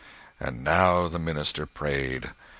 And 0.39 0.63
now 0.63 1.07
the 1.07 1.19
minister 1.19 1.67
prayed. 1.67 2.31